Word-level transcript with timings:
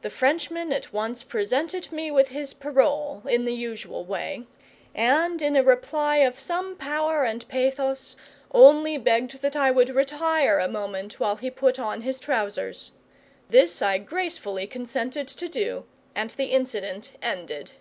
The 0.00 0.08
Frenchman 0.08 0.72
at 0.72 0.94
once 0.94 1.22
presented 1.22 1.92
me 1.92 2.10
with 2.10 2.28
his 2.28 2.54
parole, 2.54 3.22
in 3.28 3.44
the 3.44 3.52
usual 3.52 4.02
way, 4.02 4.46
and, 4.94 5.42
in 5.42 5.56
a 5.56 5.62
reply 5.62 6.16
of 6.24 6.40
some 6.40 6.74
power 6.74 7.22
and 7.24 7.46
pathos, 7.48 8.16
only 8.50 8.96
begged 8.96 9.42
that 9.42 9.56
I 9.56 9.70
would 9.70 9.90
retire 9.90 10.58
a 10.58 10.68
moment 10.68 11.20
while 11.20 11.36
he 11.36 11.50
put 11.50 11.78
on 11.78 12.00
his 12.00 12.18
trousers. 12.18 12.92
This 13.50 13.82
I 13.82 13.98
gracefully 13.98 14.66
consented 14.66 15.28
to 15.28 15.50
do, 15.50 15.84
and 16.14 16.30
the 16.30 16.46
incident 16.46 17.12
ended. 17.20 17.72